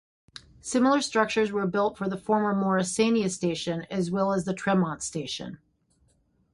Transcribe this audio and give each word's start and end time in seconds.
Similar 0.61 0.99
structures 1.01 1.51
were 1.51 1.67
built 1.67 1.95
for 1.95 2.09
the 2.09 2.17
former 2.17 2.55
Morrisania 2.59 3.29
Station, 3.29 3.85
as 3.91 4.09
well 4.09 4.33
as 4.33 4.49
Tremont 4.57 5.03
Station. 5.03 5.59